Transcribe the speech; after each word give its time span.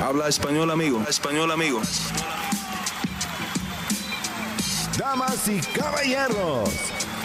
Habla 0.00 0.28
español, 0.28 0.70
amigo. 0.70 1.02
español, 1.08 1.50
amigo. 1.50 1.82
Damas 4.96 5.48
y 5.48 5.58
caballeros, 5.76 6.70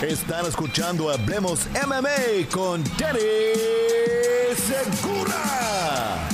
están 0.01 0.47
escuchando 0.47 1.11
Hablemos 1.11 1.67
MMA 1.85 2.49
con 2.51 2.83
Danny 2.97 3.19
Segura. 4.55 6.27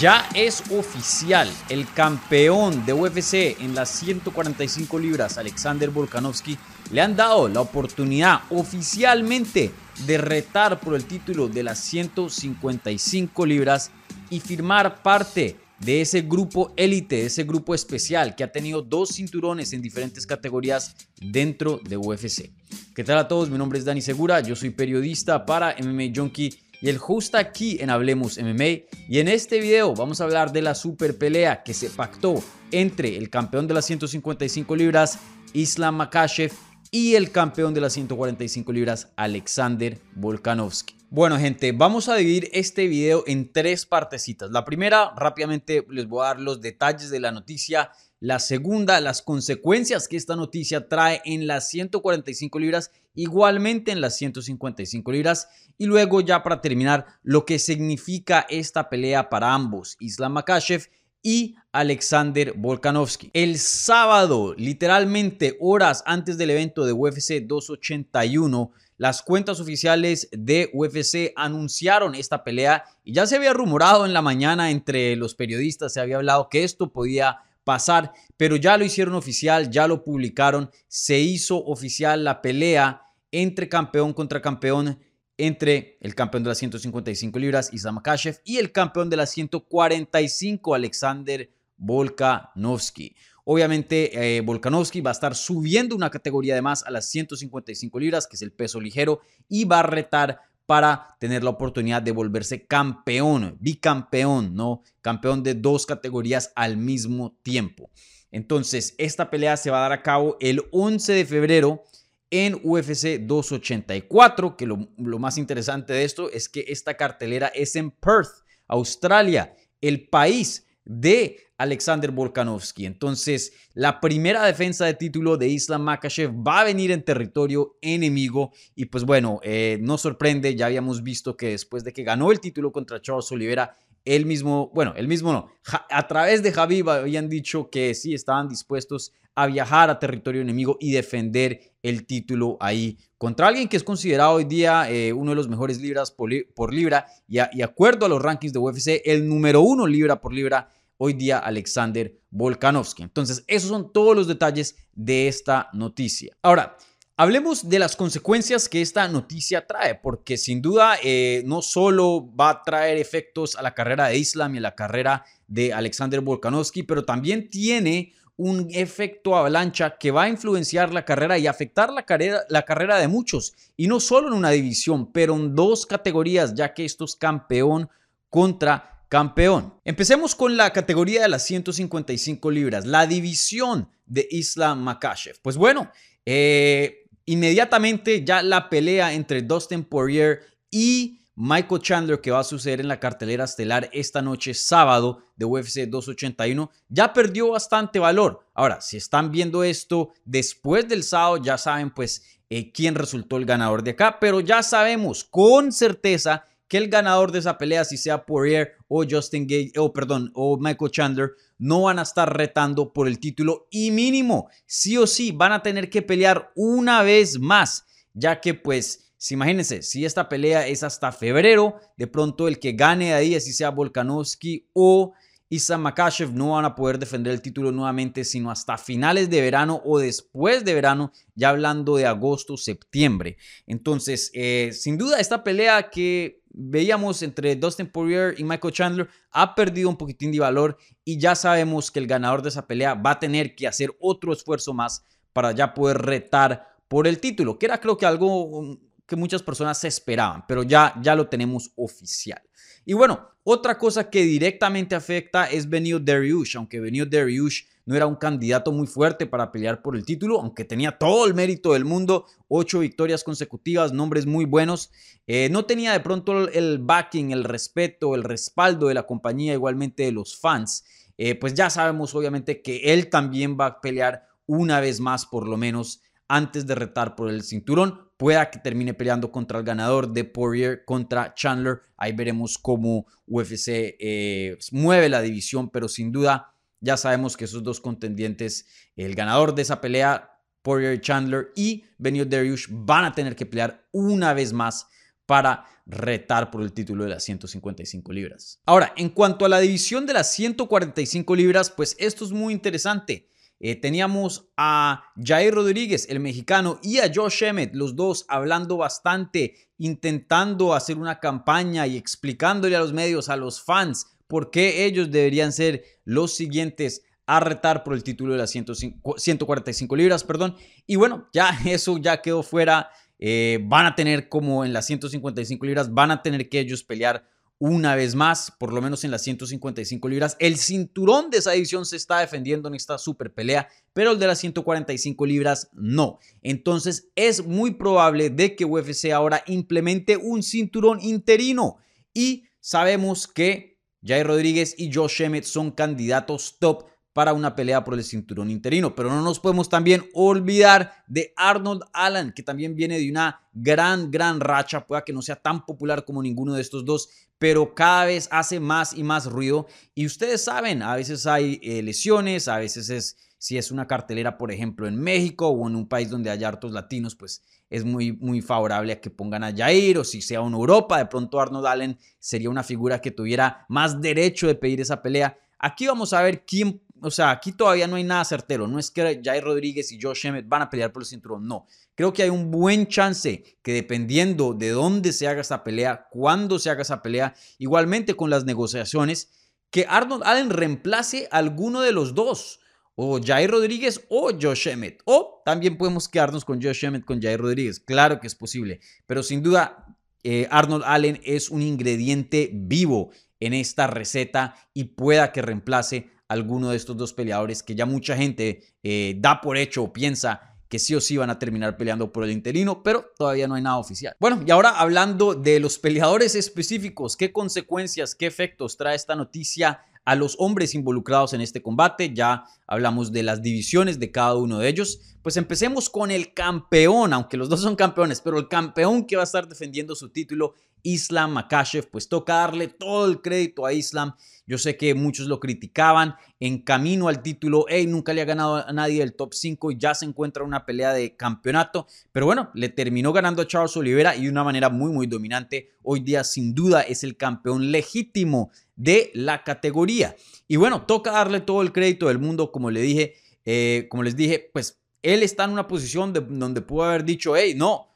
Ya 0.00 0.28
es 0.34 0.64
oficial, 0.72 1.48
el 1.68 1.86
campeón 1.92 2.84
de 2.84 2.92
UFC 2.92 3.60
en 3.60 3.76
las 3.76 3.90
145 3.90 4.98
libras, 4.98 5.38
Alexander 5.38 5.90
Volkanovski, 5.90 6.58
le 6.90 7.00
han 7.00 7.14
dado 7.14 7.48
la 7.48 7.60
oportunidad 7.60 8.40
oficialmente 8.50 9.72
de 10.06 10.18
retar 10.18 10.80
por 10.80 10.94
el 10.94 11.04
título 11.04 11.46
de 11.46 11.62
las 11.62 11.78
155 11.78 13.46
libras 13.46 13.92
y 14.30 14.40
firmar 14.40 15.02
parte 15.02 15.59
de 15.80 16.02
ese 16.02 16.22
grupo 16.22 16.72
élite, 16.76 17.26
ese 17.26 17.44
grupo 17.44 17.74
especial 17.74 18.36
que 18.36 18.44
ha 18.44 18.52
tenido 18.52 18.82
dos 18.82 19.10
cinturones 19.10 19.72
en 19.72 19.82
diferentes 19.82 20.26
categorías 20.26 20.94
dentro 21.20 21.80
de 21.82 21.96
UFC. 21.96 22.50
¿Qué 22.94 23.02
tal 23.02 23.18
a 23.18 23.28
todos? 23.28 23.50
Mi 23.50 23.58
nombre 23.58 23.78
es 23.78 23.84
Dani 23.84 24.02
Segura, 24.02 24.40
yo 24.40 24.54
soy 24.54 24.70
periodista 24.70 25.46
para 25.46 25.74
MMA 25.82 26.12
Junkie 26.14 26.54
y 26.82 26.88
el 26.88 26.98
host 27.04 27.34
aquí 27.34 27.78
en 27.80 27.90
Hablemos 27.90 28.38
MMA. 28.38 28.86
Y 29.08 29.18
en 29.18 29.28
este 29.28 29.60
video 29.60 29.94
vamos 29.94 30.20
a 30.20 30.24
hablar 30.24 30.52
de 30.52 30.62
la 30.62 30.74
super 30.74 31.16
pelea 31.16 31.62
que 31.62 31.74
se 31.74 31.90
pactó 31.90 32.42
entre 32.70 33.16
el 33.16 33.30
campeón 33.30 33.66
de 33.66 33.74
las 33.74 33.86
155 33.86 34.76
libras, 34.76 35.18
Islam 35.52 35.96
Makashev, 35.96 36.52
y 36.90 37.14
el 37.14 37.30
campeón 37.30 37.74
de 37.74 37.80
las 37.80 37.92
145 37.92 38.72
libras, 38.72 39.12
Alexander 39.16 39.98
Volkanovski. 40.14 40.96
Bueno 41.08 41.38
gente, 41.38 41.72
vamos 41.72 42.08
a 42.08 42.16
dividir 42.16 42.48
este 42.52 42.86
video 42.86 43.24
en 43.26 43.52
tres 43.52 43.86
partecitas. 43.86 44.50
La 44.50 44.64
primera, 44.64 45.12
rápidamente 45.16 45.84
les 45.90 46.06
voy 46.06 46.24
a 46.24 46.28
dar 46.28 46.40
los 46.40 46.60
detalles 46.60 47.10
de 47.10 47.20
la 47.20 47.32
noticia. 47.32 47.90
La 48.20 48.38
segunda, 48.38 49.00
las 49.00 49.22
consecuencias 49.22 50.06
que 50.06 50.16
esta 50.16 50.36
noticia 50.36 50.88
trae 50.88 51.20
en 51.24 51.46
las 51.46 51.68
145 51.68 52.58
libras, 52.58 52.90
igualmente 53.14 53.90
en 53.92 54.00
las 54.00 54.16
155 54.18 55.10
libras. 55.10 55.48
Y 55.78 55.86
luego 55.86 56.20
ya 56.20 56.42
para 56.42 56.60
terminar, 56.60 57.06
lo 57.22 57.44
que 57.44 57.58
significa 57.58 58.46
esta 58.48 58.88
pelea 58.88 59.30
para 59.30 59.52
ambos, 59.52 59.96
Islam 60.00 60.34
Makashev 60.34 60.88
y 61.22 61.56
Alexander 61.72 62.54
Volkanovski. 62.56 63.30
El 63.32 63.58
sábado, 63.58 64.54
literalmente 64.56 65.56
horas 65.60 66.02
antes 66.06 66.38
del 66.38 66.50
evento 66.50 66.84
de 66.84 66.92
UFC 66.92 67.42
281, 67.42 68.72
las 68.96 69.22
cuentas 69.22 69.60
oficiales 69.60 70.28
de 70.32 70.68
UFC 70.74 71.32
anunciaron 71.36 72.14
esta 72.14 72.44
pelea 72.44 72.84
y 73.04 73.14
ya 73.14 73.26
se 73.26 73.36
había 73.36 73.54
rumorado 73.54 74.04
en 74.04 74.12
la 74.12 74.20
mañana 74.20 74.70
entre 74.70 75.16
los 75.16 75.34
periodistas, 75.34 75.94
se 75.94 76.00
había 76.00 76.16
hablado 76.16 76.48
que 76.50 76.64
esto 76.64 76.92
podía 76.92 77.38
pasar, 77.64 78.12
pero 78.36 78.56
ya 78.56 78.76
lo 78.76 78.84
hicieron 78.84 79.14
oficial, 79.14 79.70
ya 79.70 79.86
lo 79.86 80.04
publicaron, 80.04 80.70
se 80.88 81.18
hizo 81.18 81.64
oficial 81.64 82.24
la 82.24 82.42
pelea 82.42 83.02
entre 83.32 83.68
campeón 83.68 84.12
contra 84.12 84.42
campeón 84.42 84.98
entre 85.46 85.96
el 86.00 86.14
campeón 86.14 86.42
de 86.42 86.48
las 86.48 86.58
155 86.58 87.38
libras, 87.38 87.70
Islam 87.72 88.00
y 88.44 88.58
el 88.58 88.72
campeón 88.72 89.10
de 89.10 89.16
las 89.16 89.30
145, 89.30 90.74
Alexander 90.74 91.50
Volkanovski. 91.76 93.14
Obviamente, 93.44 94.36
eh, 94.36 94.42
Volkanovski 94.42 95.00
va 95.00 95.10
a 95.10 95.12
estar 95.12 95.34
subiendo 95.34 95.96
una 95.96 96.10
categoría 96.10 96.54
de 96.54 96.62
más 96.62 96.84
a 96.84 96.90
las 96.90 97.10
155 97.10 97.98
libras, 97.98 98.26
que 98.26 98.36
es 98.36 98.42
el 98.42 98.52
peso 98.52 98.80
ligero, 98.80 99.20
y 99.48 99.64
va 99.64 99.80
a 99.80 99.84
retar 99.84 100.40
para 100.66 101.16
tener 101.18 101.42
la 101.42 101.50
oportunidad 101.50 102.00
de 102.00 102.12
volverse 102.12 102.64
campeón, 102.66 103.56
bicampeón, 103.58 104.54
¿no? 104.54 104.82
Campeón 105.00 105.42
de 105.42 105.54
dos 105.54 105.84
categorías 105.84 106.52
al 106.54 106.76
mismo 106.76 107.36
tiempo. 107.42 107.90
Entonces, 108.30 108.94
esta 108.98 109.30
pelea 109.30 109.56
se 109.56 109.70
va 109.70 109.78
a 109.78 109.88
dar 109.88 109.92
a 109.92 110.02
cabo 110.02 110.36
el 110.40 110.62
11 110.70 111.12
de 111.12 111.26
febrero 111.26 111.82
en 112.30 112.60
UFC 112.62 113.18
284, 113.20 114.56
que 114.56 114.66
lo, 114.66 115.18
más 115.18 115.36
interesante 115.36 115.92
de 115.92 116.04
esto 116.04 116.30
es 116.30 116.48
que 116.48 116.64
esta 116.68 116.96
cartelera 116.96 117.48
es 117.48 117.76
en 117.76 117.90
Perth, 117.90 118.44
Australia, 118.68 119.54
el 119.80 120.08
país 120.08 120.66
de 120.84 121.38
Alexander 121.58 122.10
Volkanovski. 122.10 122.86
Entonces, 122.86 123.52
la 123.74 124.00
primera 124.00 124.44
defensa 124.44 124.86
de 124.86 124.94
título 124.94 125.36
de 125.36 125.48
Islam 125.48 125.82
Makashev 125.82 126.32
va 126.32 126.60
a 126.60 126.64
venir 126.64 126.90
en 126.90 127.04
territorio 127.04 127.76
enemigo. 127.82 128.52
Y 128.74 128.86
pues 128.86 129.04
bueno, 129.04 129.40
eh, 129.42 129.78
no 129.82 129.98
sorprende, 129.98 130.54
ya 130.54 130.66
habíamos 130.66 131.02
visto 131.02 131.36
que 131.36 131.48
después 131.48 131.84
de 131.84 131.92
que 131.92 132.02
ganó 132.02 132.32
el 132.32 132.40
título 132.40 132.72
contra 132.72 133.02
Charles 133.02 133.30
Oliveira, 133.32 133.76
él 134.04 134.26
mismo, 134.26 134.70
bueno, 134.74 134.94
él 134.96 135.08
mismo 135.08 135.32
no, 135.32 135.50
a 135.90 136.06
través 136.06 136.42
de 136.42 136.52
Javib 136.52 136.88
habían 136.88 137.28
dicho 137.28 137.70
que 137.70 137.94
sí 137.94 138.14
estaban 138.14 138.48
dispuestos 138.48 139.12
a 139.34 139.46
viajar 139.46 139.90
a 139.90 139.98
territorio 139.98 140.42
enemigo 140.42 140.76
y 140.80 140.92
defender 140.92 141.60
el 141.82 142.06
título 142.06 142.56
ahí 142.60 142.98
contra 143.16 143.48
alguien 143.48 143.68
que 143.68 143.76
es 143.76 143.84
considerado 143.84 144.32
hoy 144.32 144.44
día 144.44 144.90
eh, 144.90 145.12
uno 145.12 145.30
de 145.30 145.36
los 145.36 145.48
mejores 145.48 145.80
libras 145.80 146.10
por, 146.10 146.74
libra 146.74 147.06
y, 147.28 147.38
acuerdo 147.62 148.06
a 148.06 148.08
los 148.08 148.20
rankings 148.20 148.52
de 148.52 148.58
UFC, 148.58 149.02
el 149.04 149.28
número 149.28 149.62
uno 149.62 149.86
libra 149.86 150.20
por 150.20 150.32
libra 150.32 150.68
hoy 150.96 151.14
día 151.14 151.38
Alexander 151.38 152.14
Volkanovski. 152.30 153.02
Entonces, 153.02 153.44
esos 153.46 153.70
son 153.70 153.92
todos 153.92 154.14
los 154.14 154.28
detalles 154.28 154.76
de 154.92 155.28
esta 155.28 155.70
noticia. 155.72 156.36
Ahora, 156.42 156.76
Hablemos 157.20 157.68
de 157.68 157.78
las 157.78 157.96
consecuencias 157.96 158.66
que 158.66 158.80
esta 158.80 159.06
noticia 159.06 159.66
trae, 159.66 159.94
porque 159.94 160.38
sin 160.38 160.62
duda 160.62 160.96
eh, 161.02 161.42
no 161.44 161.60
solo 161.60 162.34
va 162.34 162.48
a 162.48 162.62
traer 162.62 162.96
efectos 162.96 163.56
a 163.56 163.62
la 163.62 163.74
carrera 163.74 164.06
de 164.06 164.16
Islam 164.16 164.54
y 164.54 164.56
a 164.56 164.62
la 164.62 164.74
carrera 164.74 165.26
de 165.46 165.74
Alexander 165.74 166.22
Volkanovski, 166.22 166.82
pero 166.82 167.04
también 167.04 167.50
tiene 167.50 168.14
un 168.36 168.68
efecto 168.70 169.36
avalancha 169.36 169.98
que 169.98 170.10
va 170.10 170.22
a 170.22 170.28
influenciar 170.30 170.94
la 170.94 171.04
carrera 171.04 171.36
y 171.36 171.46
afectar 171.46 171.92
la 171.92 172.06
carrera, 172.06 172.40
la 172.48 172.62
carrera 172.62 172.96
de 172.96 173.08
muchos, 173.08 173.52
y 173.76 173.86
no 173.86 174.00
solo 174.00 174.28
en 174.28 174.32
una 174.32 174.48
división, 174.48 175.12
pero 175.12 175.36
en 175.36 175.54
dos 175.54 175.84
categorías, 175.84 176.54
ya 176.54 176.72
que 176.72 176.86
esto 176.86 177.04
es 177.04 177.16
campeón 177.16 177.90
contra 178.30 179.04
campeón. 179.10 179.74
Empecemos 179.84 180.34
con 180.34 180.56
la 180.56 180.72
categoría 180.72 181.20
de 181.20 181.28
las 181.28 181.44
155 181.44 182.50
libras, 182.50 182.86
la 182.86 183.06
división 183.06 183.90
de 184.06 184.26
Islam 184.30 184.80
Makashev. 184.80 185.38
Pues 185.42 185.58
bueno, 185.58 185.90
eh, 186.24 186.99
inmediatamente 187.30 188.24
ya 188.24 188.42
la 188.42 188.68
pelea 188.68 189.12
entre 189.12 189.42
Dustin 189.42 189.84
Poirier 189.84 190.40
y 190.68 191.20
Michael 191.36 191.80
Chandler 191.80 192.20
que 192.20 192.32
va 192.32 192.40
a 192.40 192.44
suceder 192.44 192.80
en 192.80 192.88
la 192.88 192.98
cartelera 192.98 193.44
estelar 193.44 193.88
esta 193.92 194.20
noche 194.20 194.52
sábado 194.52 195.22
de 195.36 195.44
UFC 195.44 195.86
281 195.88 196.70
ya 196.88 197.12
perdió 197.12 197.50
bastante 197.50 198.00
valor. 198.00 198.44
Ahora, 198.52 198.80
si 198.80 198.96
están 198.96 199.30
viendo 199.30 199.62
esto 199.62 200.12
después 200.24 200.88
del 200.88 201.04
sábado, 201.04 201.36
ya 201.36 201.56
saben 201.56 201.90
pues 201.90 202.24
eh, 202.50 202.72
quién 202.72 202.96
resultó 202.96 203.36
el 203.36 203.46
ganador 203.46 203.84
de 203.84 203.92
acá, 203.92 204.18
pero 204.18 204.40
ya 204.40 204.64
sabemos 204.64 205.22
con 205.22 205.70
certeza 205.70 206.44
que 206.70 206.78
el 206.78 206.88
ganador 206.88 207.32
de 207.32 207.40
esa 207.40 207.58
pelea, 207.58 207.84
si 207.84 207.96
sea 207.96 208.24
Poirier 208.24 208.76
o 208.86 209.04
Justin 209.04 209.48
Gage, 209.48 209.72
o 209.76 209.92
perdón, 209.92 210.30
o 210.34 210.56
Michael 210.56 210.92
Chandler, 210.92 211.30
no 211.58 211.82
van 211.82 211.98
a 211.98 212.02
estar 212.02 212.34
retando 212.34 212.92
por 212.92 213.08
el 213.08 213.18
título 213.18 213.66
y 213.72 213.90
mínimo, 213.90 214.48
sí 214.66 214.96
o 214.96 215.08
sí, 215.08 215.32
van 215.32 215.50
a 215.50 215.64
tener 215.64 215.90
que 215.90 216.00
pelear 216.00 216.52
una 216.54 217.02
vez 217.02 217.40
más, 217.40 217.86
ya 218.14 218.40
que 218.40 218.54
pues 218.54 219.10
si 219.16 219.34
imagínense, 219.34 219.82
si 219.82 220.04
esta 220.04 220.28
pelea 220.28 220.66
es 220.68 220.84
hasta 220.84 221.10
febrero, 221.10 221.74
de 221.96 222.06
pronto 222.06 222.46
el 222.46 222.60
que 222.60 222.72
gane 222.72 223.06
de 223.06 223.14
ahí, 223.14 223.34
así 223.34 223.52
sea 223.52 223.70
Volkanovski 223.70 224.68
o 224.72 225.12
Isam 225.52 225.82
Makashev, 225.82 226.32
no 226.32 226.52
van 226.52 226.64
a 226.64 226.76
poder 226.76 226.96
defender 226.96 227.32
el 227.32 227.42
título 227.42 227.72
nuevamente, 227.72 228.24
sino 228.24 228.52
hasta 228.52 228.78
finales 228.78 229.28
de 229.28 229.40
verano 229.40 229.82
o 229.84 229.98
después 229.98 230.64
de 230.64 230.74
verano, 230.74 231.12
ya 231.34 231.48
hablando 231.48 231.96
de 231.96 232.06
agosto, 232.06 232.56
septiembre. 232.56 233.36
Entonces, 233.66 234.30
eh, 234.32 234.70
sin 234.72 234.96
duda, 234.96 235.18
esta 235.18 235.42
pelea 235.42 235.90
que 235.90 236.40
veíamos 236.52 237.22
entre 237.22 237.56
Dustin 237.56 237.88
Poirier 237.88 238.34
y 238.38 238.44
Michael 238.44 238.72
Chandler 238.72 239.08
ha 239.32 239.56
perdido 239.56 239.88
un 239.88 239.96
poquitín 239.96 240.30
de 240.30 240.38
valor 240.38 240.78
y 241.04 241.18
ya 241.18 241.34
sabemos 241.34 241.90
que 241.90 241.98
el 241.98 242.06
ganador 242.06 242.42
de 242.42 242.50
esa 242.50 242.68
pelea 242.68 242.94
va 242.94 243.12
a 243.12 243.18
tener 243.18 243.56
que 243.56 243.66
hacer 243.66 243.94
otro 244.00 244.32
esfuerzo 244.32 244.72
más 244.72 245.04
para 245.32 245.50
ya 245.52 245.74
poder 245.74 245.98
retar 245.98 246.76
por 246.86 247.06
el 247.06 247.18
título, 247.18 247.58
que 247.58 247.66
era 247.66 247.80
creo 247.80 247.96
que 247.96 248.06
algo 248.06 248.78
que 249.10 249.16
muchas 249.16 249.42
personas 249.42 249.84
esperaban, 249.84 250.44
pero 250.46 250.62
ya, 250.62 250.94
ya 251.02 251.14
lo 251.14 251.28
tenemos 251.28 251.72
oficial. 251.76 252.40
Y 252.86 252.94
bueno, 252.94 253.28
otra 253.42 253.76
cosa 253.76 254.08
que 254.08 254.22
directamente 254.22 254.94
afecta 254.94 255.50
es 255.50 255.68
Benio 255.68 255.98
Dariush, 255.98 256.56
aunque 256.56 256.80
Benio 256.80 257.04
Dariush 257.04 257.64
no 257.86 257.96
era 257.96 258.06
un 258.06 258.14
candidato 258.14 258.70
muy 258.70 258.86
fuerte 258.86 259.26
para 259.26 259.50
pelear 259.50 259.82
por 259.82 259.96
el 259.96 260.04
título, 260.04 260.40
aunque 260.40 260.64
tenía 260.64 260.96
todo 260.96 261.26
el 261.26 261.34
mérito 261.34 261.72
del 261.72 261.84
mundo, 261.84 262.26
ocho 262.46 262.78
victorias 262.78 263.24
consecutivas, 263.24 263.92
nombres 263.92 264.26
muy 264.26 264.44
buenos, 264.44 264.90
eh, 265.26 265.48
no 265.50 265.66
tenía 265.66 265.92
de 265.92 266.00
pronto 266.00 266.48
el 266.48 266.78
backing, 266.78 267.32
el 267.32 267.42
respeto, 267.42 268.14
el 268.14 268.22
respaldo 268.22 268.86
de 268.86 268.94
la 268.94 269.06
compañía, 269.06 269.54
igualmente 269.54 270.04
de 270.04 270.12
los 270.12 270.38
fans. 270.38 270.84
Eh, 271.18 271.34
pues 271.34 271.54
ya 271.54 271.68
sabemos 271.68 272.14
obviamente 272.14 272.62
que 272.62 272.92
él 272.92 273.10
también 273.10 273.58
va 273.58 273.66
a 273.66 273.80
pelear 273.80 274.28
una 274.46 274.80
vez 274.80 275.00
más 275.00 275.26
por 275.26 275.48
lo 275.48 275.56
menos 275.56 276.00
antes 276.28 276.66
de 276.66 276.76
retar 276.76 277.16
por 277.16 277.28
el 277.28 277.42
cinturón 277.42 278.09
pueda 278.20 278.50
que 278.50 278.58
termine 278.58 278.92
peleando 278.92 279.32
contra 279.32 279.58
el 279.58 279.64
ganador 279.64 280.12
de 280.12 280.24
Poirier 280.24 280.84
contra 280.84 281.32
Chandler. 281.32 281.80
Ahí 281.96 282.12
veremos 282.12 282.58
cómo 282.58 283.06
UFC 283.26 283.96
eh, 283.98 284.58
mueve 284.72 285.08
la 285.08 285.22
división, 285.22 285.70
pero 285.70 285.88
sin 285.88 286.12
duda 286.12 286.54
ya 286.80 286.98
sabemos 286.98 287.34
que 287.34 287.46
esos 287.46 287.62
dos 287.62 287.80
contendientes, 287.80 288.66
el 288.94 289.14
ganador 289.14 289.54
de 289.54 289.62
esa 289.62 289.80
pelea, 289.80 290.38
Poirier 290.60 291.00
Chandler 291.00 291.50
y 291.56 291.86
Benio 291.96 292.26
Dariush, 292.26 292.66
van 292.68 293.06
a 293.06 293.14
tener 293.14 293.34
que 293.34 293.46
pelear 293.46 293.88
una 293.90 294.34
vez 294.34 294.52
más 294.52 294.86
para 295.24 295.64
retar 295.86 296.50
por 296.50 296.60
el 296.60 296.74
título 296.74 297.04
de 297.04 297.10
las 297.10 297.24
155 297.24 298.12
libras. 298.12 298.60
Ahora, 298.66 298.92
en 298.98 299.08
cuanto 299.08 299.46
a 299.46 299.48
la 299.48 299.60
división 299.60 300.04
de 300.04 300.12
las 300.12 300.30
145 300.32 301.34
libras, 301.34 301.70
pues 301.70 301.96
esto 301.98 302.26
es 302.26 302.32
muy 302.32 302.52
interesante. 302.52 303.30
Eh, 303.62 303.76
teníamos 303.76 304.48
a 304.56 305.04
Jair 305.22 305.54
Rodríguez, 305.54 306.06
el 306.08 306.18
mexicano, 306.18 306.80
y 306.82 306.98
a 306.98 307.12
Josh 307.14 307.44
Emmett, 307.44 307.74
los 307.74 307.94
dos 307.94 308.24
hablando 308.28 308.78
bastante, 308.78 309.54
intentando 309.76 310.72
hacer 310.72 310.96
una 310.96 311.20
campaña 311.20 311.86
y 311.86 311.98
explicándole 311.98 312.74
a 312.74 312.80
los 312.80 312.94
medios, 312.94 313.28
a 313.28 313.36
los 313.36 313.62
fans, 313.62 314.06
por 314.26 314.50
qué 314.50 314.86
ellos 314.86 315.10
deberían 315.10 315.52
ser 315.52 315.84
los 316.04 316.34
siguientes 316.34 317.02
a 317.26 317.38
retar 317.38 317.84
por 317.84 317.92
el 317.94 318.02
título 318.02 318.32
de 318.32 318.38
las 318.38 318.50
145 318.50 319.94
libras, 319.94 320.24
perdón. 320.24 320.56
Y 320.86 320.96
bueno, 320.96 321.28
ya 321.32 321.50
eso 321.66 321.98
ya 321.98 322.22
quedó 322.22 322.42
fuera. 322.42 322.88
Eh, 323.18 323.58
van 323.62 323.84
a 323.84 323.94
tener 323.94 324.30
como 324.30 324.64
en 324.64 324.72
las 324.72 324.86
155 324.86 325.66
libras, 325.66 325.92
van 325.92 326.10
a 326.10 326.22
tener 326.22 326.48
que 326.48 326.60
ellos 326.60 326.82
pelear 326.82 327.28
una 327.60 327.94
vez 327.94 328.14
más, 328.14 328.50
por 328.58 328.72
lo 328.72 328.80
menos 328.80 329.04
en 329.04 329.10
las 329.10 329.22
155 329.22 330.08
libras. 330.08 330.34
El 330.40 330.56
cinturón 330.56 331.28
de 331.28 331.38
esa 331.38 331.54
edición 331.54 331.84
se 331.84 331.96
está 331.96 332.20
defendiendo 332.20 332.68
en 332.68 332.74
esta 332.74 332.96
super 332.96 333.34
pelea, 333.34 333.68
pero 333.92 334.12
el 334.12 334.18
de 334.18 334.26
las 334.26 334.38
145 334.38 335.26
libras 335.26 335.68
no. 335.74 336.18
Entonces 336.40 337.10
es 337.14 337.46
muy 337.46 337.74
probable 337.74 338.30
de 338.30 338.56
que 338.56 338.64
UFC 338.64 339.10
ahora 339.12 339.44
implemente 339.46 340.16
un 340.16 340.42
cinturón 340.42 341.00
interino. 341.02 341.76
Y 342.14 342.44
sabemos 342.60 343.28
que 343.28 343.78
Jair 344.02 344.26
Rodríguez 344.26 344.74
y 344.78 344.90
Josh 344.90 345.20
Emmett 345.20 345.44
son 345.44 345.70
candidatos 345.70 346.56
top 346.58 346.89
para 347.12 347.32
una 347.32 347.54
pelea 347.54 347.82
por 347.82 347.94
el 347.94 348.04
cinturón 348.04 348.50
interino. 348.50 348.94
Pero 348.94 349.10
no 349.10 349.22
nos 349.22 349.40
podemos 349.40 349.68
también 349.68 350.08
olvidar 350.14 350.92
de 351.06 351.32
Arnold 351.36 351.82
Allen, 351.92 352.32
que 352.32 352.42
también 352.42 352.74
viene 352.74 352.98
de 352.98 353.10
una 353.10 353.40
gran, 353.52 354.10
gran 354.10 354.40
racha. 354.40 354.86
Pueda 354.86 355.04
que 355.04 355.12
no 355.12 355.22
sea 355.22 355.36
tan 355.36 355.64
popular 355.64 356.04
como 356.04 356.22
ninguno 356.22 356.54
de 356.54 356.62
estos 356.62 356.84
dos, 356.84 357.08
pero 357.38 357.74
cada 357.74 358.04
vez 358.04 358.28
hace 358.30 358.60
más 358.60 358.92
y 358.92 359.02
más 359.02 359.26
ruido. 359.26 359.66
Y 359.94 360.06
ustedes 360.06 360.44
saben, 360.44 360.82
a 360.82 360.94
veces 360.94 361.26
hay 361.26 361.58
eh, 361.62 361.82
lesiones, 361.82 362.48
a 362.48 362.58
veces 362.58 362.90
es, 362.90 363.16
si 363.38 363.56
es 363.56 363.70
una 363.70 363.86
cartelera, 363.86 364.36
por 364.36 364.52
ejemplo, 364.52 364.86
en 364.86 364.96
México 364.96 365.48
o 365.48 365.66
en 365.66 365.74
un 365.74 365.88
país 365.88 366.10
donde 366.10 366.30
hay 366.30 366.44
hartos 366.44 366.72
latinos, 366.72 367.16
pues 367.16 367.42
es 367.70 367.84
muy, 367.84 368.12
muy 368.12 368.42
favorable 368.42 368.92
a 368.92 369.00
que 369.00 369.10
pongan 369.10 369.44
a 369.44 369.56
Jair 369.56 369.96
o 369.98 370.04
si 370.04 370.20
sea 370.20 370.40
en 370.40 370.52
Europa, 370.52 370.98
de 370.98 371.06
pronto 371.06 371.40
Arnold 371.40 371.66
Allen 371.66 371.98
sería 372.18 372.50
una 372.50 372.64
figura 372.64 373.00
que 373.00 373.12
tuviera 373.12 373.64
más 373.68 374.00
derecho 374.00 374.46
de 374.48 374.56
pedir 374.56 374.80
esa 374.80 375.00
pelea. 375.00 375.38
Aquí 375.58 375.86
vamos 375.86 376.12
a 376.12 376.22
ver 376.22 376.44
quién 376.44 376.82
o 377.02 377.10
sea, 377.10 377.30
aquí 377.30 377.52
todavía 377.52 377.86
no 377.86 377.96
hay 377.96 378.04
nada 378.04 378.24
certero. 378.24 378.66
No 378.66 378.78
es 378.78 378.90
que 378.90 379.20
Jair 379.22 379.44
Rodríguez 379.44 379.90
y 379.92 380.00
Josh 380.00 380.26
Emmett 380.26 380.48
van 380.48 380.62
a 380.62 380.70
pelear 380.70 380.92
por 380.92 381.02
el 381.02 381.06
cinturón. 381.06 381.46
No. 381.46 381.66
Creo 381.94 382.12
que 382.12 382.22
hay 382.22 382.30
un 382.30 382.50
buen 382.50 382.86
chance 382.86 383.42
que 383.62 383.72
dependiendo 383.72 384.54
de 384.54 384.70
dónde 384.70 385.12
se 385.12 385.28
haga 385.28 385.40
esa 385.40 385.64
pelea, 385.64 386.08
cuándo 386.10 386.58
se 386.58 386.70
haga 386.70 386.82
esa 386.82 387.02
pelea, 387.02 387.34
igualmente 387.58 388.14
con 388.14 388.30
las 388.30 388.44
negociaciones, 388.44 389.30
que 389.70 389.86
Arnold 389.88 390.22
Allen 390.24 390.50
reemplace 390.50 391.28
a 391.30 391.38
alguno 391.38 391.80
de 391.80 391.92
los 391.92 392.14
dos. 392.14 392.60
O 392.96 393.18
Jair 393.22 393.50
Rodríguez 393.50 394.04
o 394.10 394.30
Josh 394.38 394.68
Emmett. 394.68 395.00
O 395.06 395.42
también 395.44 395.78
podemos 395.78 396.08
quedarnos 396.08 396.44
con 396.44 396.60
Josh 396.60 396.84
Emmett, 396.84 397.04
con 397.04 397.20
Jair 397.20 397.40
Rodríguez. 397.40 397.80
Claro 397.80 398.20
que 398.20 398.26
es 398.26 398.34
posible. 398.34 398.80
Pero 399.06 399.22
sin 399.22 399.42
duda, 399.42 399.96
eh, 400.22 400.46
Arnold 400.50 400.84
Allen 400.86 401.20
es 401.24 401.48
un 401.48 401.62
ingrediente 401.62 402.50
vivo 402.52 403.10
en 403.40 403.54
esta 403.54 403.86
receta 403.86 404.54
y 404.74 404.84
pueda 404.84 405.32
que 405.32 405.42
reemplace 405.42 406.10
alguno 406.30 406.70
de 406.70 406.76
estos 406.76 406.96
dos 406.96 407.12
peleadores 407.12 407.64
que 407.64 407.74
ya 407.74 407.86
mucha 407.86 408.16
gente 408.16 408.62
eh, 408.84 409.16
da 409.18 409.40
por 409.40 409.58
hecho 409.58 409.82
o 409.82 409.92
piensa 409.92 410.56
que 410.68 410.78
sí 410.78 410.94
o 410.94 411.00
sí 411.00 411.16
van 411.16 411.28
a 411.28 411.40
terminar 411.40 411.76
peleando 411.76 412.12
por 412.12 412.22
el 412.22 412.30
interino, 412.30 412.84
pero 412.84 413.10
todavía 413.18 413.48
no 413.48 413.56
hay 413.56 413.62
nada 413.62 413.78
oficial. 413.78 414.14
Bueno, 414.20 414.40
y 414.46 414.50
ahora 414.52 414.70
hablando 414.70 415.34
de 415.34 415.58
los 415.58 415.80
peleadores 415.80 416.36
específicos, 416.36 417.16
¿qué 417.16 417.32
consecuencias, 417.32 418.14
qué 418.14 418.26
efectos 418.26 418.76
trae 418.76 418.94
esta 418.94 419.16
noticia 419.16 419.80
a 420.04 420.14
los 420.14 420.36
hombres 420.38 420.76
involucrados 420.76 421.32
en 421.32 421.40
este 421.40 421.60
combate? 421.60 422.14
Ya 422.14 422.44
hablamos 422.68 423.10
de 423.10 423.24
las 423.24 423.42
divisiones 423.42 423.98
de 423.98 424.12
cada 424.12 424.36
uno 424.36 424.60
de 424.60 424.68
ellos. 424.68 425.00
Pues 425.22 425.36
empecemos 425.36 425.90
con 425.90 426.12
el 426.12 426.32
campeón, 426.32 427.12
aunque 427.12 427.36
los 427.36 427.48
dos 427.48 427.60
son 427.60 427.74
campeones, 427.74 428.20
pero 428.20 428.38
el 428.38 428.46
campeón 428.46 429.04
que 429.04 429.16
va 429.16 429.22
a 429.22 429.24
estar 429.24 429.48
defendiendo 429.48 429.96
su 429.96 430.10
título 430.10 430.54
Islam 430.82 431.32
Makashev, 431.32 431.90
pues 431.90 432.08
toca 432.08 432.34
darle 432.34 432.68
todo 432.68 433.06
el 433.06 433.20
crédito 433.20 433.66
a 433.66 433.72
Islam. 433.72 434.14
Yo 434.46 434.58
sé 434.58 434.76
que 434.76 434.94
muchos 434.94 435.26
lo 435.26 435.38
criticaban 435.38 436.16
en 436.40 436.62
camino 436.62 437.08
al 437.08 437.22
título, 437.22 437.66
hey, 437.68 437.86
nunca 437.86 438.12
le 438.12 438.22
ha 438.22 438.24
ganado 438.24 438.56
a 438.56 438.72
nadie 438.72 438.98
del 438.98 439.14
top 439.14 439.34
5 439.34 439.70
y 439.70 439.78
ya 439.78 439.94
se 439.94 440.06
encuentra 440.06 440.42
una 440.42 440.66
pelea 440.66 440.92
de 440.92 441.14
campeonato, 441.16 441.86
pero 442.10 442.26
bueno, 442.26 442.50
le 442.54 442.68
terminó 442.68 443.12
ganando 443.12 443.42
a 443.42 443.46
Charles 443.46 443.76
Oliveira 443.76 444.16
y 444.16 444.24
de 444.24 444.30
una 444.30 444.42
manera 444.42 444.68
muy, 444.68 444.90
muy 444.90 445.06
dominante. 445.06 445.70
Hoy 445.82 446.00
día 446.00 446.24
sin 446.24 446.54
duda 446.54 446.82
es 446.82 447.04
el 447.04 447.16
campeón 447.16 447.70
legítimo 447.70 448.50
de 448.74 449.10
la 449.14 449.44
categoría. 449.44 450.16
Y 450.48 450.56
bueno, 450.56 450.86
toca 450.86 451.12
darle 451.12 451.40
todo 451.40 451.62
el 451.62 451.72
crédito 451.72 452.08
del 452.08 452.18
mundo, 452.18 452.50
como 452.50 452.70
le 452.70 452.80
dije, 452.80 453.14
eh, 453.44 453.86
como 453.90 454.02
les 454.02 454.16
dije, 454.16 454.50
pues 454.52 454.80
él 455.02 455.22
está 455.22 455.44
en 455.44 455.50
una 455.50 455.68
posición 455.68 456.12
de, 456.12 456.20
donde 456.20 456.60
pudo 456.60 456.84
haber 456.84 457.04
dicho, 457.04 457.36
hey, 457.36 457.54
no, 457.56 457.89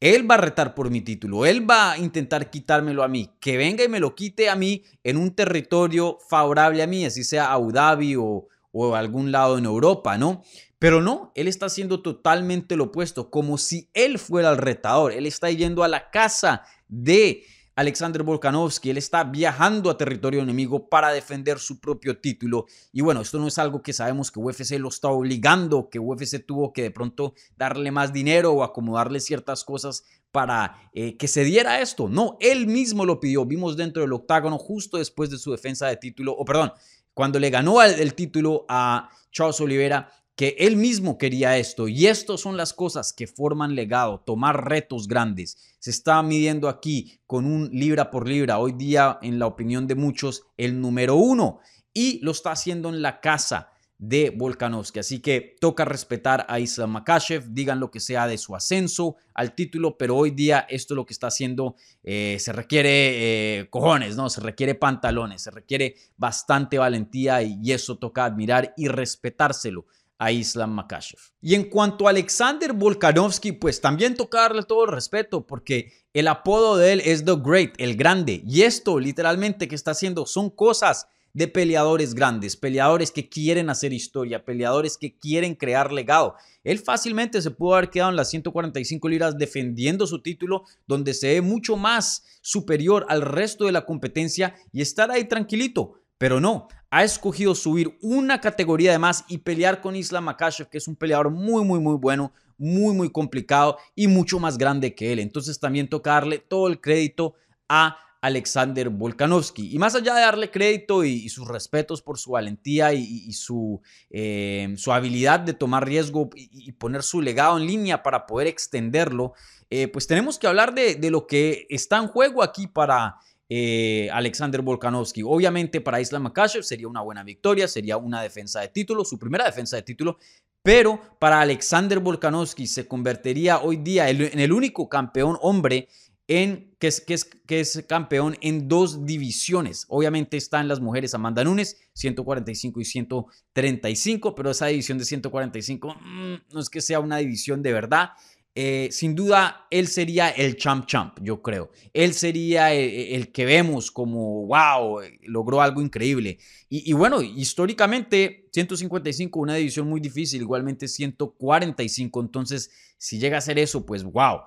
él 0.00 0.28
va 0.28 0.36
a 0.36 0.38
retar 0.38 0.74
por 0.74 0.90
mi 0.90 1.02
título, 1.02 1.44
él 1.44 1.68
va 1.68 1.92
a 1.92 1.98
intentar 1.98 2.50
quitármelo 2.50 3.02
a 3.02 3.08
mí, 3.08 3.30
que 3.38 3.58
venga 3.58 3.84
y 3.84 3.88
me 3.88 4.00
lo 4.00 4.14
quite 4.14 4.48
a 4.48 4.56
mí 4.56 4.82
en 5.04 5.18
un 5.18 5.34
territorio 5.34 6.18
favorable 6.28 6.82
a 6.82 6.86
mí, 6.86 7.04
así 7.04 7.22
sea 7.22 7.52
Abu 7.52 7.72
o, 8.18 8.48
o 8.72 8.94
algún 8.94 9.30
lado 9.30 9.58
en 9.58 9.66
Europa, 9.66 10.16
¿no? 10.16 10.42
Pero 10.78 11.02
no, 11.02 11.30
él 11.34 11.46
está 11.46 11.66
haciendo 11.66 12.00
totalmente 12.00 12.76
lo 12.76 12.84
opuesto, 12.84 13.30
como 13.30 13.58
si 13.58 13.90
él 13.92 14.18
fuera 14.18 14.50
el 14.50 14.56
retador, 14.56 15.12
él 15.12 15.26
está 15.26 15.50
yendo 15.50 15.84
a 15.84 15.88
la 15.88 16.10
casa 16.10 16.62
de 16.88 17.44
Alexander 17.80 18.22
Volkanovski. 18.22 18.90
Él 18.90 18.98
está 18.98 19.24
viajando 19.24 19.88
a 19.88 19.96
territorio 19.96 20.42
enemigo 20.42 20.90
para 20.90 21.12
defender 21.12 21.58
su 21.58 21.80
propio 21.80 22.18
título. 22.18 22.66
Y 22.92 23.00
bueno, 23.00 23.22
esto 23.22 23.38
no 23.38 23.48
es 23.48 23.56
algo 23.56 23.80
que 23.80 23.94
sabemos 23.94 24.30
que 24.30 24.38
UFC 24.38 24.72
lo 24.78 24.90
está 24.90 25.08
obligando, 25.08 25.88
que 25.88 25.98
UFC 25.98 26.44
tuvo 26.44 26.74
que 26.74 26.82
de 26.82 26.90
pronto 26.90 27.32
darle 27.56 27.90
más 27.90 28.12
dinero 28.12 28.52
o 28.52 28.64
acomodarle 28.64 29.18
ciertas 29.18 29.64
cosas 29.64 30.04
para 30.30 30.90
eh, 30.92 31.16
que 31.16 31.26
se 31.26 31.42
diera 31.42 31.80
esto. 31.80 32.10
No, 32.10 32.36
él 32.40 32.66
mismo 32.66 33.06
lo 33.06 33.18
pidió. 33.18 33.46
Vimos 33.46 33.78
dentro 33.78 34.02
del 34.02 34.12
octágono 34.12 34.58
justo 34.58 34.98
después 34.98 35.30
de 35.30 35.38
su 35.38 35.50
defensa 35.50 35.86
de 35.86 35.96
título, 35.96 36.32
o 36.32 36.44
perdón, 36.44 36.72
cuando 37.14 37.38
le 37.38 37.48
ganó 37.48 37.82
el 37.82 38.14
título 38.14 38.66
a 38.68 39.08
Charles 39.32 39.60
Oliveira, 39.60 40.12
que 40.40 40.56
él 40.58 40.76
mismo 40.76 41.18
quería 41.18 41.58
esto 41.58 41.86
y 41.86 42.06
estas 42.06 42.40
son 42.40 42.56
las 42.56 42.72
cosas 42.72 43.12
que 43.12 43.26
forman 43.26 43.74
legado, 43.74 44.20
tomar 44.20 44.66
retos 44.70 45.06
grandes. 45.06 45.58
Se 45.80 45.90
está 45.90 46.22
midiendo 46.22 46.70
aquí 46.70 47.20
con 47.26 47.44
un 47.44 47.68
libra 47.74 48.10
por 48.10 48.26
libra, 48.26 48.58
hoy 48.58 48.72
día 48.72 49.18
en 49.20 49.38
la 49.38 49.44
opinión 49.44 49.86
de 49.86 49.96
muchos 49.96 50.46
el 50.56 50.80
número 50.80 51.16
uno 51.16 51.60
y 51.92 52.20
lo 52.22 52.30
está 52.30 52.52
haciendo 52.52 52.88
en 52.88 53.02
la 53.02 53.20
casa 53.20 53.68
de 53.98 54.32
Volkanovski. 54.34 55.00
Así 55.00 55.20
que 55.20 55.56
toca 55.60 55.84
respetar 55.84 56.46
a 56.48 56.58
Islam 56.58 56.92
Makashev, 56.92 57.52
digan 57.52 57.78
lo 57.78 57.90
que 57.90 58.00
sea 58.00 58.26
de 58.26 58.38
su 58.38 58.56
ascenso 58.56 59.16
al 59.34 59.54
título, 59.54 59.98
pero 59.98 60.16
hoy 60.16 60.30
día 60.30 60.64
esto 60.70 60.94
es 60.94 60.96
lo 60.96 61.04
que 61.04 61.12
está 61.12 61.26
haciendo, 61.26 61.76
eh, 62.02 62.38
se 62.40 62.54
requiere 62.54 63.58
eh, 63.58 63.68
cojones, 63.68 64.16
¿no? 64.16 64.30
Se 64.30 64.40
requiere 64.40 64.74
pantalones, 64.74 65.42
se 65.42 65.50
requiere 65.50 65.96
bastante 66.16 66.78
valentía 66.78 67.42
y 67.42 67.72
eso 67.72 67.98
toca 67.98 68.24
admirar 68.24 68.72
y 68.78 68.88
respetárselo 68.88 69.84
a 70.20 70.30
Islam 70.30 70.72
Makashev. 70.72 71.18
Y 71.40 71.54
en 71.54 71.70
cuanto 71.70 72.06
a 72.06 72.10
Alexander 72.10 72.74
Volkanovski, 72.74 73.52
pues 73.52 73.80
también 73.80 74.14
toca 74.14 74.42
darle 74.42 74.64
todo 74.64 74.84
el 74.84 74.92
respeto 74.92 75.46
porque 75.46 75.94
el 76.12 76.28
apodo 76.28 76.76
de 76.76 76.92
él 76.92 77.02
es 77.06 77.24
The 77.24 77.36
Great, 77.42 77.72
el 77.78 77.96
grande. 77.96 78.42
Y 78.46 78.62
esto 78.62 79.00
literalmente 79.00 79.66
que 79.66 79.74
está 79.74 79.92
haciendo 79.92 80.26
son 80.26 80.50
cosas 80.50 81.06
de 81.32 81.48
peleadores 81.48 82.14
grandes, 82.14 82.56
peleadores 82.56 83.10
que 83.12 83.30
quieren 83.30 83.70
hacer 83.70 83.94
historia, 83.94 84.44
peleadores 84.44 84.98
que 84.98 85.16
quieren 85.16 85.54
crear 85.54 85.90
legado. 85.90 86.34
Él 86.64 86.78
fácilmente 86.78 87.40
se 87.40 87.50
pudo 87.50 87.76
haber 87.76 87.88
quedado 87.88 88.10
en 88.10 88.16
las 88.16 88.28
145 88.28 89.08
libras 89.08 89.38
defendiendo 89.38 90.06
su 90.06 90.20
título, 90.20 90.64
donde 90.86 91.14
se 91.14 91.34
ve 91.34 91.40
mucho 91.40 91.76
más 91.76 92.24
superior 92.42 93.06
al 93.08 93.22
resto 93.22 93.64
de 93.64 93.72
la 93.72 93.86
competencia 93.86 94.54
y 94.70 94.82
estar 94.82 95.10
ahí 95.10 95.24
tranquilito. 95.24 95.99
Pero 96.20 96.38
no, 96.38 96.68
ha 96.90 97.02
escogido 97.02 97.54
subir 97.54 97.96
una 98.02 98.42
categoría 98.42 98.92
de 98.92 98.98
más 98.98 99.24
y 99.26 99.38
pelear 99.38 99.80
con 99.80 99.96
Islam 99.96 100.24
Makashev, 100.24 100.68
que 100.68 100.76
es 100.76 100.86
un 100.86 100.94
peleador 100.94 101.30
muy, 101.30 101.64
muy, 101.64 101.80
muy 101.80 101.96
bueno, 101.96 102.34
muy, 102.58 102.94
muy 102.94 103.10
complicado 103.10 103.78
y 103.94 104.06
mucho 104.06 104.38
más 104.38 104.58
grande 104.58 104.94
que 104.94 105.14
él. 105.14 105.18
Entonces 105.18 105.58
también 105.58 105.88
toca 105.88 106.12
darle 106.12 106.36
todo 106.36 106.68
el 106.68 106.78
crédito 106.78 107.36
a 107.70 107.96
Alexander 108.20 108.90
Volkanovski. 108.90 109.74
Y 109.74 109.78
más 109.78 109.94
allá 109.94 110.14
de 110.14 110.20
darle 110.20 110.50
crédito 110.50 111.04
y, 111.04 111.26
sus 111.30 111.48
respetos 111.48 112.02
por 112.02 112.18
su 112.18 112.32
valentía 112.32 112.92
y, 112.92 113.32
su, 113.32 113.80
eh, 114.10 114.74
su, 114.76 114.92
habilidad 114.92 115.40
de 115.40 115.54
tomar 115.54 115.86
riesgo 115.86 116.28
y, 116.34 116.70
poner 116.72 117.02
su 117.02 117.22
legado 117.22 117.56
en 117.56 117.66
línea 117.66 118.02
para 118.02 118.26
poder 118.26 118.46
extenderlo, 118.46 119.32
eh, 119.70 119.88
pues 119.88 120.06
tenemos 120.06 120.38
que 120.38 120.48
hablar 120.48 120.74
de, 120.74 120.96
de, 120.96 121.10
lo 121.10 121.26
que 121.26 121.66
está 121.70 121.96
en 121.96 122.08
juego 122.08 122.42
aquí 122.42 122.66
para 122.66 123.16
eh, 123.52 124.08
Alexander 124.12 124.62
Volkanovski. 124.62 125.22
Obviamente 125.24 125.80
para 125.80 126.00
Islam 126.00 126.22
Makhachev 126.22 126.62
sería 126.62 126.86
una 126.86 127.02
buena 127.02 127.24
victoria, 127.24 127.66
sería 127.66 127.96
una 127.96 128.22
defensa 128.22 128.60
de 128.60 128.68
título, 128.68 129.04
su 129.04 129.18
primera 129.18 129.44
defensa 129.44 129.74
de 129.74 129.82
título, 129.82 130.18
pero 130.62 131.00
para 131.18 131.40
Alexander 131.40 131.98
Volkanovski 131.98 132.68
se 132.68 132.86
convertiría 132.86 133.58
hoy 133.60 133.78
día 133.78 134.08
en 134.08 134.38
el 134.38 134.52
único 134.52 134.88
campeón 134.88 135.36
hombre 135.42 135.88
en, 136.28 136.76
que, 136.78 136.86
es, 136.86 137.00
que, 137.00 137.14
es, 137.14 137.24
que 137.24 137.58
es 137.58 137.84
campeón 137.88 138.36
en 138.40 138.68
dos 138.68 139.04
divisiones. 139.04 139.84
Obviamente 139.88 140.36
están 140.36 140.68
las 140.68 140.78
mujeres 140.78 141.12
Amanda 141.12 141.42
Nunes, 141.42 141.76
145 141.94 142.80
y 142.80 142.84
135, 142.84 144.36
pero 144.36 144.52
esa 144.52 144.66
división 144.66 144.96
de 144.96 145.06
145 145.06 145.92
mm, 145.92 146.34
no 146.52 146.60
es 146.60 146.70
que 146.70 146.80
sea 146.80 147.00
una 147.00 147.16
división 147.16 147.64
de 147.64 147.72
verdad. 147.72 148.10
Eh, 148.54 148.88
sin 148.90 149.14
duda, 149.14 149.68
él 149.70 149.86
sería 149.86 150.28
el 150.30 150.56
champ 150.56 150.86
champ, 150.86 151.18
yo 151.22 151.40
creo. 151.40 151.70
Él 151.92 152.14
sería 152.14 152.74
eh, 152.74 153.14
el, 153.14 153.30
que 153.30 153.44
vemos 153.44 153.90
como, 153.92 154.46
wow, 154.46 155.00
logró 155.22 155.60
algo 155.60 155.80
increíble. 155.80 156.38
Y, 156.68 156.92
bueno, 156.92 157.22
históricamente, 157.22 158.48
155, 158.52 159.40
una 159.40 159.54
división 159.54 159.88
muy 159.88 160.00
difícil, 160.00 160.42
igualmente 160.42 160.88
145. 160.88 162.20
Entonces, 162.20 162.70
si 162.98 163.18
llega 163.18 163.38
a 163.38 163.40
ser 163.40 163.58
eso, 163.58 163.86
pues 163.86 164.02
wow, 164.04 164.40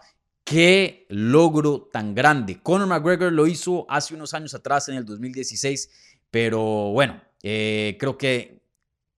qué 0.44 1.06
logro 1.10 1.90
tan 1.92 2.14
grande. 2.14 2.60
Conor 2.62 2.88
McGregor 2.88 3.32
lo 3.32 3.48
hizo 3.48 3.86
hace 3.90 4.16
unos 4.16 4.34
años 4.34 4.54
atrás, 4.54 4.90
en 4.90 4.96
el 4.96 5.06
2016, 5.06 5.90
pero 6.30 6.92
bueno, 6.92 7.22
eh, 7.42 7.98
creo 8.00 8.18
que 8.18 8.62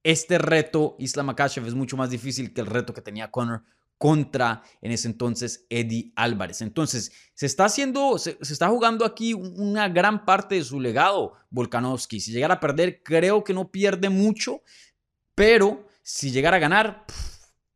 este 0.04 0.38
reto, 0.38 0.96
Islam 1.00 1.28
Makhachev, 1.28 1.66
es 1.66 1.74
mucho 1.74 1.98
más 1.98 2.12
difícil 2.12 2.54
que 2.54 2.62
el 2.62 2.68
reto 2.68 2.94
que 2.94 3.02
tenía 3.02 3.32
Conor 3.32 3.64
contra 3.98 4.64
en 4.82 4.92
ese 4.92 5.08
entonces 5.08 5.66
Eddie 5.70 6.12
Álvarez. 6.16 6.62
Entonces, 6.62 7.12
se 7.34 7.46
está 7.46 7.66
haciendo, 7.66 8.18
se, 8.18 8.38
está 8.42 8.68
jugando 8.68 9.06
aquí 9.06 9.34
una 9.34 9.90
gran 9.90 10.26
parte 10.26 10.56
de 10.56 10.64
su 10.64 10.80
legado 10.80 11.34
Volkanovski. 11.50 12.20
Si 12.20 12.32
llegara 12.32 12.56
a 12.56 12.60
perder, 12.60 13.02
creo 13.04 13.44
que 13.44 13.54
no 13.54 13.72
pierde 13.72 14.10
mucho, 14.10 14.62
pero 15.34 15.88
si 16.04 16.32
llegara 16.32 16.58
a 16.58 16.60
ganar, 16.60 17.06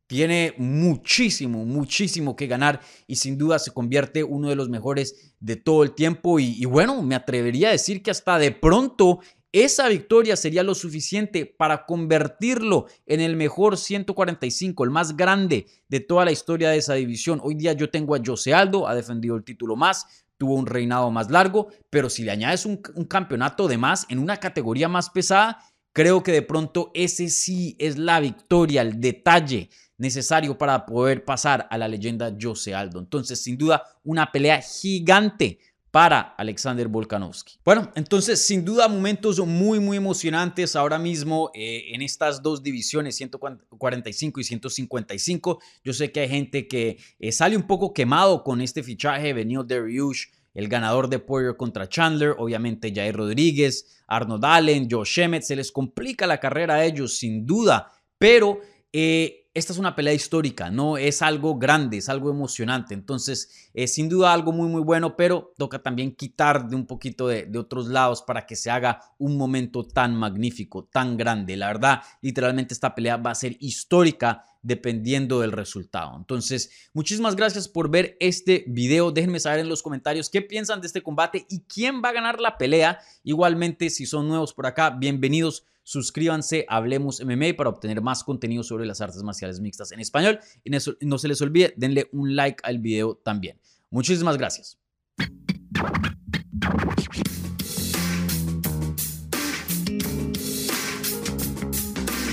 tiene 0.07 0.55
muchísimo, 0.57 1.65
muchísimo 1.65 2.35
que 2.35 2.47
ganar 2.47 2.81
y 3.05 3.15
sin 3.15 3.37
duda 3.37 3.59
se 3.59 3.71
convierte 3.71 4.23
uno 4.23 4.49
de 4.49 4.55
los 4.55 4.67
mejores 4.67 5.33
de 5.39 5.55
todo 5.55 5.83
el 5.83 5.93
tiempo. 5.93 6.39
y 6.39 6.65
bueno, 6.65 7.01
me 7.01 7.15
atrevería 7.15 7.69
a 7.69 7.73
decir 7.73 8.01
que 8.01 8.11
hasta 8.11 8.37
de 8.39 8.51
pronto 8.51 9.19
esa 9.51 9.87
victoria 9.87 10.35
sería 10.35 10.61
lo 10.61 10.75
suficiente 10.75 11.45
para 11.45 11.85
convertirlo 11.85 12.85
en 13.07 13.19
el 13.19 13.35
mejor 13.35 13.77
145, 13.77 14.83
el 14.83 14.91
más 14.91 15.17
grande 15.17 15.65
de 15.87 15.99
toda 15.99 16.25
la 16.25 16.31
historia 16.31 16.69
de 16.69 16.77
esa 16.77 16.93
división. 16.93 17.39
Hoy 17.43 17.55
día 17.55 17.73
yo 17.73 17.89
tengo 17.89 18.15
a 18.15 18.21
Jose 18.23 18.53
Aldo, 18.53 18.87
ha 18.87 18.93
defendido 18.93 19.35
el 19.35 19.43
título 19.43 19.75
más, 19.75 20.25
tuvo 20.37 20.53
un 20.53 20.67
reinado 20.67 21.09
más 21.09 21.31
largo, 21.31 21.69
pero 21.89 22.09
si 22.09 22.23
le 22.23 22.31
añades 22.31 22.65
un, 22.65 22.77
campeonato 22.77 23.67
de 23.67 23.77
más 23.77 24.05
en 24.09 24.19
una 24.19 24.37
categoría 24.37 24.87
más 24.87 25.09
pesada, 25.09 25.59
creo 25.93 26.21
que 26.21 26.31
de 26.31 26.43
pronto 26.43 26.91
ese 26.93 27.29
sí 27.29 27.75
es 27.79 27.97
la 27.97 28.19
victoria, 28.19 28.83
el 28.83 29.01
detalle 29.01 29.69
necesario 29.97 30.57
para 30.57 30.85
poder 30.85 31.25
pasar 31.25 31.67
a 31.71 31.77
la 31.77 31.87
leyenda 31.87 32.33
Jose 32.39 32.73
Aldo. 32.75 32.99
Entonces, 32.99 33.41
sin 33.41 33.57
duda, 33.57 33.83
una 34.03 34.31
pelea 34.31 34.61
gigante 34.61 35.59
para 35.91 36.19
Alexander 36.37 36.87
Volkanovski. 36.87 37.57
Bueno, 37.65 37.91
entonces 37.95 38.45
sin 38.45 38.63
duda 38.63 38.87
momentos 38.87 39.39
muy 39.39 39.79
muy 39.79 39.97
emocionantes 39.97 40.75
ahora 40.75 40.99
mismo 40.99 41.49
eh, 41.53 41.93
en 41.93 42.01
estas 42.01 42.43
dos 42.43 42.61
divisiones 42.61 43.15
145 43.15 44.39
y 44.39 44.43
155. 44.43 45.59
Yo 45.83 45.93
sé 45.93 46.11
que 46.11 46.21
hay 46.21 46.29
gente 46.29 46.67
que 46.67 46.97
eh, 47.19 47.31
sale 47.31 47.57
un 47.57 47.63
poco 47.63 47.93
quemado 47.93 48.43
con 48.43 48.61
este 48.61 48.83
fichaje, 48.83 49.33
venido 49.33 49.63
de 49.63 49.81
Ryush, 49.81 50.25
el 50.53 50.67
ganador 50.67 51.09
de 51.09 51.19
Poirier 51.19 51.57
contra 51.57 51.87
Chandler, 51.87 52.35
obviamente 52.37 52.93
Jair 52.93 53.15
Rodríguez, 53.15 54.03
Arnold 54.07 54.45
Allen, 54.45 54.87
Joe 54.89 55.05
Shemet, 55.05 55.43
se 55.43 55.55
les 55.55 55.71
complica 55.71 56.27
la 56.27 56.39
carrera 56.39 56.75
a 56.75 56.85
ellos 56.85 57.17
sin 57.17 57.45
duda, 57.45 57.91
pero 58.17 58.59
eh, 58.91 59.38
esta 59.53 59.73
es 59.73 59.79
una 59.79 59.95
pelea 59.95 60.13
histórica, 60.13 60.69
no 60.69 60.97
es 60.97 61.21
algo 61.21 61.57
grande, 61.57 61.97
es 61.97 62.07
algo 62.07 62.29
emocionante. 62.29 62.93
Entonces, 62.93 63.69
es 63.73 63.93
sin 63.93 64.07
duda 64.07 64.31
algo 64.31 64.51
muy, 64.51 64.69
muy 64.69 64.81
bueno, 64.81 65.15
pero 65.15 65.53
toca 65.57 65.81
también 65.81 66.15
quitar 66.15 66.69
de 66.69 66.75
un 66.75 66.85
poquito 66.85 67.27
de, 67.27 67.45
de, 67.45 67.57
otros 67.57 67.87
lados 67.87 68.21
para 68.21 68.45
que 68.45 68.55
se 68.55 68.69
haga 68.69 69.01
un 69.17 69.37
momento 69.37 69.83
tan 69.83 70.15
magnífico, 70.15 70.85
tan 70.85 71.17
grande. 71.17 71.57
La 71.57 71.67
verdad, 71.67 72.01
literalmente 72.21 72.75
esta 72.75 72.93
pelea 72.93 73.17
va 73.17 73.31
a 73.31 73.35
ser 73.35 73.57
histórica 73.59 74.43
dependiendo 74.61 75.41
del 75.41 75.51
resultado. 75.51 76.15
Entonces, 76.15 76.69
muchísimas 76.93 77.35
gracias 77.35 77.67
por 77.67 77.89
ver 77.89 78.17
este 78.19 78.65
video. 78.67 79.11
Déjenme 79.11 79.39
saber 79.39 79.61
en 79.61 79.69
los 79.69 79.81
comentarios 79.81 80.29
qué 80.29 80.41
piensan 80.41 80.81
de 80.81 80.87
este 80.87 81.01
combate 81.01 81.45
y 81.49 81.61
quién 81.61 82.01
va 82.03 82.09
a 82.09 82.13
ganar 82.13 82.39
la 82.39 82.57
pelea. 82.57 82.99
Igualmente, 83.23 83.89
si 83.89 84.05
son 84.05 84.27
nuevos 84.27 84.53
por 84.53 84.67
acá, 84.67 84.91
bienvenidos. 84.91 85.65
Suscríbanse, 85.89 86.65
hablemos 86.69 87.19
MMA 87.19 87.57
para 87.57 87.71
obtener 87.71 87.99
más 87.99 88.23
contenido 88.23 88.61
sobre 88.61 88.85
las 88.85 89.01
artes 89.01 89.23
marciales 89.23 89.59
mixtas 89.59 89.91
en 89.91 89.99
español. 89.99 90.39
Y 90.63 90.69
no 90.69 91.17
se 91.17 91.27
les 91.27 91.41
olvide, 91.41 91.73
denle 91.77 92.07
un 92.11 92.35
like 92.35 92.61
al 92.61 92.77
video 92.77 93.15
también. 93.15 93.59
Muchísimas 93.89 94.37
gracias. 94.37 94.77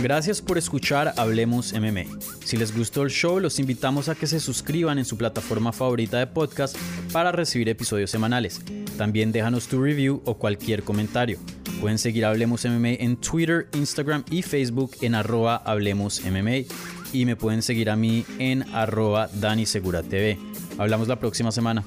Gracias 0.03 0.43
por 0.43 0.59
escuchar 0.59 1.15
Hablemos 1.17 1.73
MMA. 1.73 2.05
Si 2.45 2.59
les 2.59 2.77
gustó 2.77 3.05
el 3.05 3.11
show, 3.11 3.41
los 3.41 3.59
invitamos 3.59 4.11
a 4.11 4.15
que 4.15 4.27
se 4.27 4.39
suscriban 4.39 4.99
en 4.99 5.07
su 5.07 5.17
plataforma 5.17 5.73
favorita 5.73 6.19
de 6.19 6.27
podcast 6.27 6.77
para 7.11 7.33
recibir 7.33 7.71
episodios 7.71 8.11
semanales. 8.11 8.61
También 8.99 9.33
déjanos 9.33 9.67
tu 9.67 9.83
review 9.83 10.21
o 10.27 10.35
cualquier 10.35 10.83
comentario. 10.83 11.39
Pueden 11.81 11.99
seguir 11.99 12.25
Hablemos 12.25 12.65
MMA 12.65 12.95
en 12.99 13.17
Twitter, 13.17 13.69
Instagram 13.75 14.25
y 14.31 14.43
Facebook 14.43 14.93
en 15.01 15.15
arroba 15.15 15.57
Hablemos. 15.57 16.23
Y 17.13 17.25
me 17.25 17.37
pueden 17.37 17.63
seguir 17.63 17.91
a 17.91 17.97
mí 17.97 18.25
en 18.39 18.63
arroba 18.75 19.29
Dani 19.41 19.67
Segura 19.67 20.03
TV. 20.03 20.39
Hablamos 20.79 21.09
la 21.09 21.17
próxima 21.17 21.53
semana. 21.53 21.85